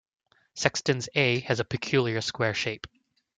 [0.55, 2.87] Sextans A has a peculiar square shape.